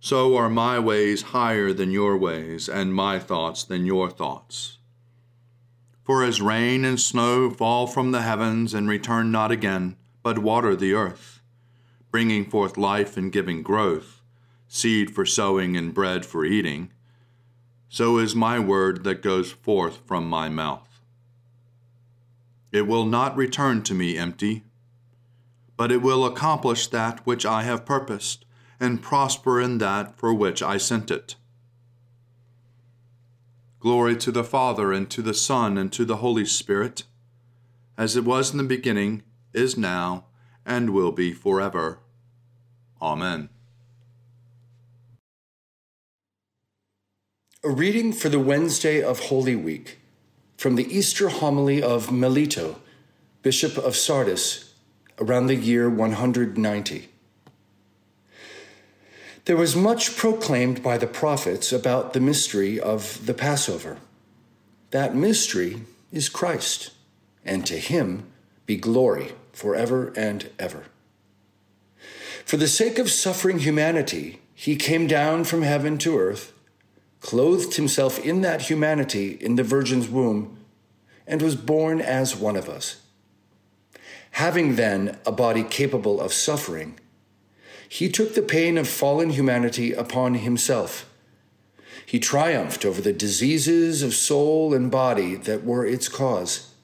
so 0.00 0.36
are 0.36 0.48
my 0.48 0.78
ways 0.78 1.22
higher 1.22 1.72
than 1.72 1.90
your 1.90 2.16
ways, 2.16 2.68
and 2.68 2.94
my 2.94 3.18
thoughts 3.18 3.64
than 3.64 3.84
your 3.84 4.08
thoughts. 4.08 4.78
For 6.04 6.22
as 6.22 6.40
rain 6.40 6.84
and 6.84 6.98
snow 6.98 7.50
fall 7.50 7.86
from 7.86 8.12
the 8.12 8.22
heavens 8.22 8.72
and 8.74 8.88
return 8.88 9.32
not 9.32 9.50
again, 9.50 9.96
but 10.22 10.38
water 10.38 10.76
the 10.76 10.94
earth, 10.94 11.40
bringing 12.10 12.44
forth 12.44 12.78
life 12.78 13.16
and 13.16 13.32
giving 13.32 13.62
growth, 13.62 14.22
seed 14.68 15.14
for 15.14 15.26
sowing 15.26 15.76
and 15.76 15.92
bread 15.92 16.24
for 16.24 16.44
eating, 16.44 16.92
so 17.88 18.18
is 18.18 18.34
my 18.34 18.58
word 18.58 19.04
that 19.04 19.22
goes 19.22 19.50
forth 19.50 20.00
from 20.06 20.28
my 20.28 20.48
mouth. 20.48 21.00
It 22.70 22.86
will 22.86 23.06
not 23.06 23.36
return 23.36 23.82
to 23.84 23.94
me 23.94 24.16
empty, 24.16 24.64
but 25.76 25.90
it 25.90 26.02
will 26.02 26.24
accomplish 26.24 26.86
that 26.88 27.24
which 27.26 27.46
I 27.46 27.62
have 27.62 27.86
purposed 27.86 28.44
and 28.80 29.02
prosper 29.02 29.60
in 29.60 29.78
that 29.78 30.16
for 30.16 30.32
which 30.32 30.62
I 30.62 30.76
sent 30.76 31.10
it. 31.10 31.36
Glory 33.80 34.16
to 34.16 34.32
the 34.32 34.44
Father, 34.44 34.92
and 34.92 35.08
to 35.10 35.22
the 35.22 35.34
Son, 35.34 35.78
and 35.78 35.92
to 35.92 36.04
the 36.04 36.16
Holy 36.16 36.44
Spirit, 36.44 37.04
as 37.96 38.16
it 38.16 38.24
was 38.24 38.50
in 38.50 38.58
the 38.58 38.64
beginning, 38.64 39.22
is 39.52 39.76
now, 39.76 40.24
and 40.66 40.90
will 40.90 41.12
be 41.12 41.32
forever. 41.32 42.00
Amen. 43.00 43.48
A 47.64 47.70
reading 47.70 48.12
for 48.12 48.28
the 48.28 48.38
Wednesday 48.38 49.02
of 49.02 49.18
Holy 49.18 49.56
Week 49.56 49.98
from 50.56 50.74
the 50.74 50.92
Easter 50.92 51.28
homily 51.28 51.80
of 51.80 52.10
Melito, 52.10 52.80
Bishop 53.42 53.78
of 53.78 53.94
Sardis, 53.94 54.74
around 55.20 55.46
the 55.46 55.54
year 55.54 55.88
190. 55.88 57.08
There 59.48 59.56
was 59.56 59.74
much 59.74 60.14
proclaimed 60.14 60.82
by 60.82 60.98
the 60.98 61.06
prophets 61.06 61.72
about 61.72 62.12
the 62.12 62.20
mystery 62.20 62.78
of 62.78 63.24
the 63.24 63.32
Passover. 63.32 63.96
That 64.90 65.14
mystery 65.14 65.84
is 66.12 66.28
Christ, 66.28 66.90
and 67.46 67.64
to 67.64 67.78
him 67.78 68.30
be 68.66 68.76
glory 68.76 69.32
forever 69.54 70.12
and 70.14 70.50
ever. 70.58 70.84
For 72.44 72.58
the 72.58 72.68
sake 72.68 72.98
of 72.98 73.10
suffering 73.10 73.60
humanity, 73.60 74.40
he 74.54 74.76
came 74.76 75.06
down 75.06 75.44
from 75.44 75.62
heaven 75.62 75.96
to 75.96 76.18
earth, 76.18 76.52
clothed 77.22 77.76
himself 77.76 78.18
in 78.18 78.42
that 78.42 78.68
humanity 78.68 79.38
in 79.40 79.56
the 79.56 79.64
Virgin's 79.64 80.10
womb, 80.10 80.58
and 81.26 81.40
was 81.40 81.56
born 81.56 82.02
as 82.02 82.36
one 82.36 82.54
of 82.54 82.68
us. 82.68 83.00
Having 84.32 84.76
then 84.76 85.16
a 85.24 85.32
body 85.32 85.64
capable 85.64 86.20
of 86.20 86.34
suffering, 86.34 87.00
he 87.88 88.08
took 88.08 88.34
the 88.34 88.42
pain 88.42 88.76
of 88.76 88.86
fallen 88.86 89.30
humanity 89.30 89.92
upon 89.92 90.34
himself. 90.34 91.08
He 92.04 92.18
triumphed 92.18 92.84
over 92.84 93.00
the 93.00 93.12
diseases 93.12 94.02
of 94.02 94.14
soul 94.14 94.72
and 94.74 94.90
body 94.90 95.34
that 95.34 95.64
were 95.64 95.86
its 95.86 96.08
cause. 96.08 96.74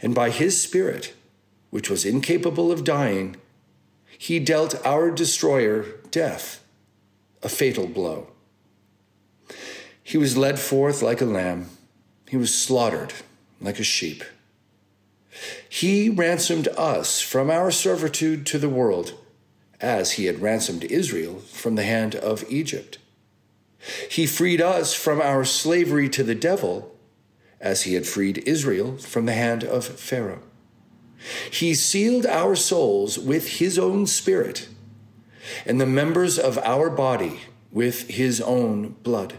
And 0.00 0.14
by 0.14 0.30
his 0.30 0.62
Spirit, 0.62 1.14
which 1.70 1.88
was 1.88 2.04
incapable 2.04 2.70
of 2.70 2.84
dying, 2.84 3.36
he 4.18 4.38
dealt 4.38 4.74
our 4.86 5.10
destroyer, 5.10 5.86
death, 6.10 6.62
a 7.42 7.48
fatal 7.48 7.86
blow. 7.86 8.28
He 10.02 10.18
was 10.18 10.36
led 10.36 10.58
forth 10.58 11.02
like 11.02 11.20
a 11.20 11.26
lamb, 11.26 11.70
he 12.28 12.36
was 12.36 12.54
slaughtered 12.54 13.12
like 13.60 13.78
a 13.78 13.84
sheep. 13.84 14.24
He 15.68 16.08
ransomed 16.08 16.68
us 16.68 17.20
from 17.20 17.50
our 17.50 17.70
servitude 17.70 18.44
to 18.46 18.58
the 18.58 18.68
world, 18.68 19.14
as 19.82 20.12
he 20.12 20.26
had 20.26 20.40
ransomed 20.40 20.84
Israel 20.84 21.40
from 21.40 21.74
the 21.74 21.82
hand 21.82 22.14
of 22.14 22.44
Egypt. 22.48 22.98
He 24.08 24.26
freed 24.26 24.60
us 24.60 24.94
from 24.94 25.20
our 25.20 25.44
slavery 25.44 26.08
to 26.10 26.22
the 26.22 26.36
devil, 26.36 26.96
as 27.60 27.82
he 27.82 27.94
had 27.94 28.06
freed 28.06 28.38
Israel 28.46 28.96
from 28.96 29.26
the 29.26 29.32
hand 29.32 29.64
of 29.64 29.84
Pharaoh. 29.84 30.42
He 31.50 31.74
sealed 31.74 32.26
our 32.26 32.54
souls 32.54 33.18
with 33.18 33.58
his 33.58 33.78
own 33.78 34.06
spirit, 34.06 34.68
and 35.66 35.80
the 35.80 35.86
members 35.86 36.38
of 36.38 36.58
our 36.58 36.88
body 36.88 37.40
with 37.72 38.08
his 38.08 38.40
own 38.40 38.90
blood. 39.02 39.34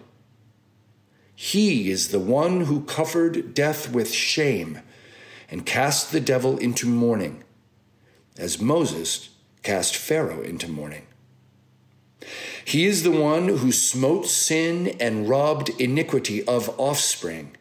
He 1.35 1.89
is 1.89 2.09
the 2.09 2.19
one 2.19 2.62
who 2.62 2.81
covered 2.81 3.53
death 3.53 3.91
with 3.91 4.13
shame 4.13 4.79
and 5.50 5.65
cast 5.65 6.12
the 6.12 6.19
devil 6.19 6.57
into 6.57 6.88
mourning, 6.88 7.43
as 8.38 8.62
Moses 8.62 9.29
cast 9.63 9.96
Pharaoh 9.96 10.41
into 10.41 10.70
mourning. 10.70 11.08
He 12.65 12.86
is 12.86 13.03
the 13.03 13.12
one 13.12 13.50
who 13.50 13.72
smote 13.72 14.27
sin 14.27 14.96
and 15.00 15.27
robbed 15.27 15.70
iniquity 15.82 16.43
of 16.46 16.74
offspring, 16.79 17.55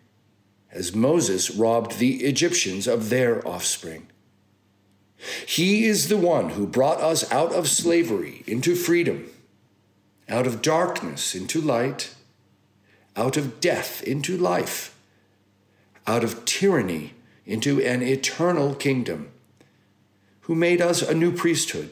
as 0.70 0.94
Moses 0.94 1.50
robbed 1.50 1.98
the 1.98 2.24
Egyptians 2.24 2.86
of 2.86 3.10
their 3.10 3.46
offspring. 3.46 4.06
He 5.46 5.86
is 5.86 6.08
the 6.08 6.16
one 6.16 6.50
who 6.50 6.66
brought 6.66 7.00
us 7.00 7.30
out 7.32 7.52
of 7.52 7.68
slavery 7.68 8.42
into 8.46 8.74
freedom, 8.74 9.30
out 10.28 10.46
of 10.46 10.62
darkness 10.62 11.34
into 11.34 11.60
light, 11.60 12.14
out 13.16 13.36
of 13.36 13.60
death 13.60 14.02
into 14.02 14.36
life, 14.36 14.96
out 16.06 16.24
of 16.24 16.44
tyranny 16.44 17.14
into 17.44 17.80
an 17.82 18.02
eternal 18.02 18.74
kingdom, 18.74 19.31
who 20.52 20.58
made 20.58 20.82
us 20.82 21.00
a 21.00 21.14
new 21.14 21.32
priesthood, 21.32 21.88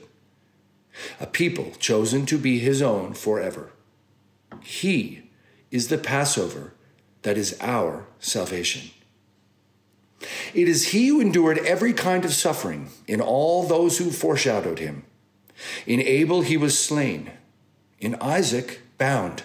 a 1.18 1.26
people 1.26 1.72
chosen 1.78 2.26
to 2.26 2.36
be 2.36 2.58
his 2.58 2.82
own 2.82 3.14
forever. 3.14 3.72
He 4.62 5.30
is 5.70 5.88
the 5.88 5.96
Passover 5.96 6.74
that 7.22 7.38
is 7.38 7.56
our 7.62 8.04
salvation. 8.18 8.90
It 10.52 10.68
is 10.68 10.88
he 10.88 11.06
who 11.06 11.22
endured 11.22 11.56
every 11.60 11.94
kind 11.94 12.22
of 12.22 12.34
suffering 12.34 12.90
in 13.06 13.22
all 13.22 13.62
those 13.62 13.96
who 13.96 14.10
foreshadowed 14.10 14.78
him. 14.78 15.04
In 15.86 16.02
Abel 16.02 16.42
he 16.42 16.58
was 16.58 16.78
slain, 16.78 17.30
in 17.98 18.14
Isaac 18.20 18.82
bound, 18.98 19.44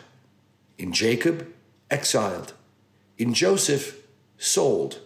in 0.77 0.91
Jacob 0.91 1.47
exiled, 1.89 2.53
in 3.17 3.33
Joseph 3.33 3.95
sold 4.37 4.99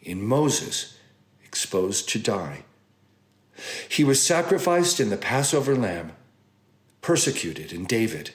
in 0.00 0.26
Moses, 0.26 0.98
exposed 1.44 2.08
to 2.08 2.18
die. 2.18 2.64
He 3.88 4.04
was 4.04 4.24
sacrificed 4.24 5.00
in 5.00 5.10
the 5.10 5.16
Passover 5.16 5.74
lamb, 5.76 6.12
persecuted 7.00 7.72
in 7.72 7.84
David, 7.84 8.32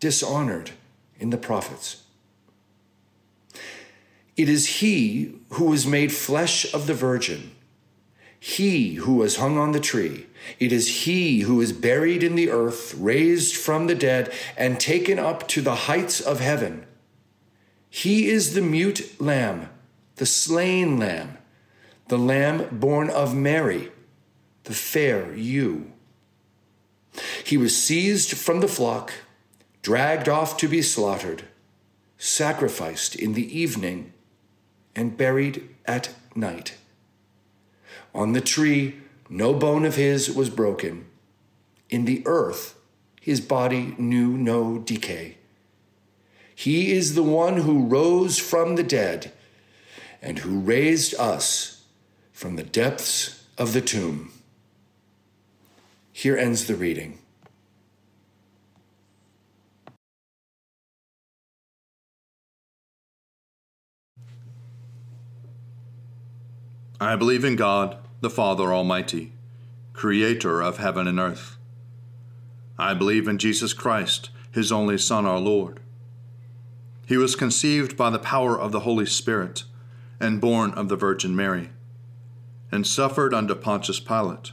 dishonored 0.00 0.70
in 1.18 1.30
the 1.30 1.36
prophets. 1.36 2.02
It 4.36 4.48
is 4.48 4.78
he 4.80 5.38
who 5.50 5.66
was 5.66 5.86
made 5.86 6.12
flesh 6.12 6.72
of 6.72 6.86
the 6.86 6.94
virgin, 6.94 7.52
he 8.40 8.94
who 8.94 9.14
was 9.14 9.36
hung 9.36 9.56
on 9.56 9.72
the 9.72 9.80
tree. 9.80 10.26
It 10.58 10.72
is 10.72 11.04
he 11.04 11.40
who 11.40 11.60
is 11.60 11.72
buried 11.72 12.24
in 12.24 12.34
the 12.34 12.50
earth, 12.50 12.94
raised 12.94 13.54
from 13.54 13.86
the 13.86 13.94
dead, 13.94 14.32
and 14.56 14.80
taken 14.80 15.18
up 15.18 15.46
to 15.48 15.60
the 15.60 15.74
heights 15.86 16.20
of 16.20 16.40
heaven. 16.40 16.86
He 17.88 18.28
is 18.28 18.54
the 18.54 18.62
mute 18.62 19.20
lamb 19.20 19.68
the 20.16 20.26
slain 20.26 20.98
lamb, 20.98 21.38
the 22.08 22.18
lamb 22.18 22.68
born 22.70 23.10
of 23.10 23.34
Mary, 23.34 23.90
the 24.64 24.74
fair 24.74 25.34
ewe. 25.34 25.90
He 27.44 27.56
was 27.56 27.76
seized 27.76 28.36
from 28.36 28.60
the 28.60 28.68
flock, 28.68 29.12
dragged 29.82 30.28
off 30.28 30.56
to 30.58 30.68
be 30.68 30.82
slaughtered, 30.82 31.44
sacrificed 32.18 33.14
in 33.14 33.34
the 33.34 33.58
evening, 33.58 34.12
and 34.94 35.16
buried 35.16 35.68
at 35.84 36.10
night. 36.34 36.76
On 38.14 38.32
the 38.32 38.40
tree, 38.40 38.96
no 39.28 39.54
bone 39.54 39.84
of 39.84 39.96
his 39.96 40.30
was 40.30 40.50
broken. 40.50 41.06
In 41.90 42.04
the 42.04 42.22
earth, 42.26 42.78
his 43.20 43.40
body 43.40 43.94
knew 43.98 44.28
no 44.36 44.78
decay. 44.78 45.38
He 46.54 46.92
is 46.92 47.14
the 47.14 47.22
one 47.22 47.58
who 47.58 47.86
rose 47.86 48.38
from 48.38 48.76
the 48.76 48.82
dead 48.82 49.32
and 50.20 50.38
who 50.40 50.60
raised 50.60 51.14
us 51.16 51.84
from 52.32 52.56
the 52.56 52.62
depths 52.62 53.44
of 53.58 53.72
the 53.72 53.80
tomb. 53.80 54.32
Here 56.12 56.36
ends 56.36 56.66
the 56.66 56.74
reading. 56.74 57.18
I 67.00 67.16
believe 67.16 67.44
in 67.44 67.56
God, 67.56 67.96
the 68.20 68.30
Father 68.30 68.72
Almighty, 68.72 69.32
creator 69.92 70.62
of 70.62 70.76
heaven 70.76 71.08
and 71.08 71.18
earth. 71.18 71.56
I 72.78 72.94
believe 72.94 73.26
in 73.26 73.38
Jesus 73.38 73.72
Christ, 73.72 74.30
his 74.52 74.70
only 74.70 74.98
Son, 74.98 75.26
our 75.26 75.40
Lord. 75.40 75.80
He 77.06 77.16
was 77.16 77.34
conceived 77.34 77.96
by 77.96 78.10
the 78.10 78.18
power 78.20 78.58
of 78.58 78.70
the 78.70 78.80
Holy 78.80 79.06
Spirit 79.06 79.64
and 80.20 80.40
born 80.40 80.70
of 80.72 80.88
the 80.88 80.96
Virgin 80.96 81.34
Mary, 81.34 81.70
and 82.70 82.86
suffered 82.86 83.34
under 83.34 83.56
Pontius 83.56 83.98
Pilate, 83.98 84.52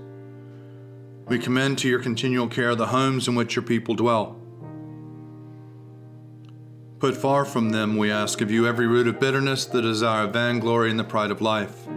we 1.27 1.39
commend 1.39 1.77
to 1.79 1.87
your 1.87 1.99
continual 1.99 2.47
care 2.47 2.75
the 2.75 2.87
homes 2.87 3.27
in 3.27 3.35
which 3.35 3.55
your 3.55 3.63
people 3.63 3.95
dwell. 3.95 4.37
Put 6.99 7.17
far 7.17 7.45
from 7.45 7.71
them, 7.71 7.97
we 7.97 8.11
ask 8.11 8.41
of 8.41 8.51
you, 8.51 8.67
every 8.67 8.85
root 8.85 9.07
of 9.07 9.19
bitterness, 9.19 9.65
the 9.65 9.81
desire 9.81 10.25
of 10.25 10.33
vainglory, 10.33 10.91
and 10.91 10.99
the 10.99 11.03
pride 11.03 11.31
of 11.31 11.41
life. 11.41 11.87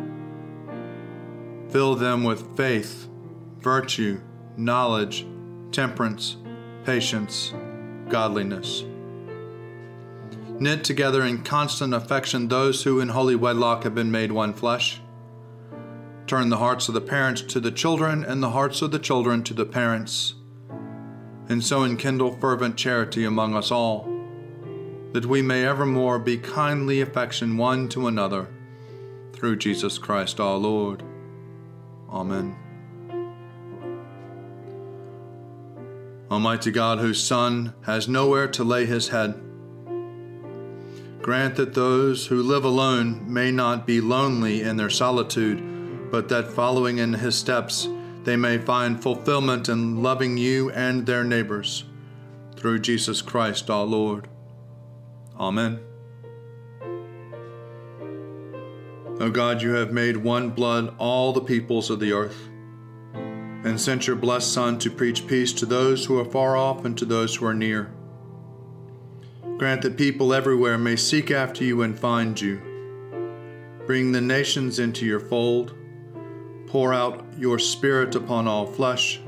Fill 1.68 1.94
them 1.94 2.24
with 2.24 2.56
faith, 2.56 3.08
virtue, 3.58 4.20
knowledge, 4.56 5.26
temperance, 5.72 6.36
patience, 6.84 7.52
godliness. 8.08 8.84
Knit 10.58 10.84
together 10.84 11.24
in 11.24 11.42
constant 11.42 11.92
affection 11.92 12.48
those 12.48 12.84
who 12.84 13.00
in 13.00 13.08
holy 13.08 13.34
wedlock 13.34 13.82
have 13.82 13.94
been 13.94 14.10
made 14.10 14.30
one 14.30 14.54
flesh 14.54 15.00
Turn 16.34 16.48
the 16.48 16.56
hearts 16.56 16.88
of 16.88 16.94
the 16.94 17.00
parents 17.00 17.42
to 17.42 17.60
the 17.60 17.70
children, 17.70 18.24
and 18.24 18.42
the 18.42 18.50
hearts 18.50 18.82
of 18.82 18.90
the 18.90 18.98
children 18.98 19.44
to 19.44 19.54
the 19.54 19.64
parents. 19.64 20.34
And 21.48 21.62
so 21.62 21.84
enkindle 21.84 22.32
fervent 22.40 22.76
charity 22.76 23.24
among 23.24 23.54
us 23.54 23.70
all, 23.70 24.08
that 25.12 25.26
we 25.26 25.42
may 25.42 25.64
evermore 25.64 26.18
be 26.18 26.36
kindly 26.36 27.00
affection 27.00 27.56
one 27.56 27.88
to 27.90 28.08
another, 28.08 28.48
through 29.32 29.58
Jesus 29.58 29.96
Christ 29.96 30.40
our 30.40 30.56
Lord. 30.56 31.04
Amen. 32.10 32.56
Almighty 36.32 36.72
God, 36.72 36.98
whose 36.98 37.22
Son 37.22 37.74
has 37.82 38.08
nowhere 38.08 38.48
to 38.48 38.64
lay 38.64 38.86
his 38.86 39.10
head, 39.10 39.40
grant 41.22 41.54
that 41.54 41.74
those 41.74 42.26
who 42.26 42.42
live 42.42 42.64
alone 42.64 43.32
may 43.32 43.52
not 43.52 43.86
be 43.86 44.00
lonely 44.00 44.62
in 44.62 44.76
their 44.76 44.90
solitude 44.90 45.73
but 46.10 46.28
that 46.28 46.52
following 46.52 46.98
in 46.98 47.14
his 47.14 47.34
steps, 47.34 47.88
they 48.24 48.36
may 48.36 48.58
find 48.58 49.02
fulfillment 49.02 49.68
in 49.68 50.02
loving 50.02 50.36
you 50.36 50.70
and 50.70 51.06
their 51.06 51.24
neighbors. 51.24 51.84
Through 52.56 52.80
Jesus 52.80 53.20
Christ 53.20 53.68
our 53.68 53.84
Lord. 53.84 54.28
Amen. 55.38 55.80
O 59.20 59.30
God, 59.30 59.62
you 59.62 59.74
have 59.74 59.92
made 59.92 60.16
one 60.16 60.50
blood 60.50 60.94
all 60.98 61.32
the 61.32 61.40
peoples 61.40 61.90
of 61.90 62.00
the 62.00 62.12
earth, 62.12 62.48
and 63.14 63.80
sent 63.80 64.06
your 64.06 64.16
blessed 64.16 64.52
Son 64.52 64.78
to 64.80 64.90
preach 64.90 65.26
peace 65.26 65.52
to 65.52 65.66
those 65.66 66.06
who 66.06 66.18
are 66.18 66.24
far 66.24 66.56
off 66.56 66.84
and 66.84 66.96
to 66.98 67.04
those 67.04 67.36
who 67.36 67.46
are 67.46 67.54
near. 67.54 67.92
Grant 69.56 69.82
that 69.82 69.96
people 69.96 70.34
everywhere 70.34 70.78
may 70.78 70.96
seek 70.96 71.30
after 71.30 71.62
you 71.62 71.82
and 71.82 71.98
find 71.98 72.40
you. 72.40 72.60
Bring 73.86 74.12
the 74.12 74.20
nations 74.20 74.78
into 74.78 75.06
your 75.06 75.20
fold 75.20 75.74
pour 76.74 76.92
out 76.92 77.24
your 77.38 77.56
Spirit 77.56 78.16
upon 78.16 78.48
all 78.48 78.66
flesh, 78.66 79.20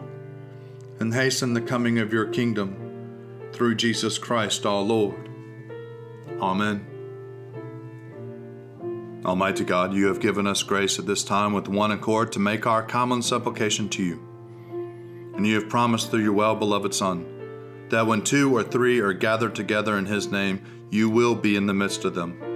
and 0.99 1.15
hasten 1.15 1.55
the 1.55 1.61
coming 1.61 2.01
of 2.01 2.13
your 2.13 2.27
kingdom 2.27 2.75
through 3.53 3.73
Jesus 3.73 4.19
Christ 4.19 4.67
our 4.67 4.83
Lord. 4.83 5.31
Amen. 6.41 6.85
Almighty 9.25 9.63
God, 9.63 9.95
you 9.95 10.07
have 10.09 10.19
given 10.19 10.45
us 10.45 10.65
grace 10.65 10.99
at 10.99 11.07
this 11.07 11.23
time 11.23 11.53
with 11.53 11.69
one 11.69 11.93
accord 11.93 12.33
to 12.33 12.41
make 12.41 12.67
our 12.67 12.83
common 12.83 13.23
supplication 13.23 13.89
to 13.91 14.03
you. 14.03 14.21
And 15.37 15.47
you 15.47 15.55
have 15.55 15.69
promised 15.69 16.11
through 16.11 16.25
your 16.25 16.33
well 16.33 16.57
beloved 16.57 16.95
Son 16.95 17.87
that 17.91 18.09
when 18.09 18.23
two 18.23 18.57
or 18.57 18.65
three 18.65 18.99
are 18.99 19.13
gathered 19.13 19.55
together 19.55 19.97
in 19.97 20.07
his 20.07 20.33
name, 20.33 20.89
you 20.91 21.09
will 21.09 21.37
be 21.37 21.55
in 21.55 21.67
the 21.67 21.75
midst 21.75 22.05
of 22.05 22.17
them. 22.17 22.56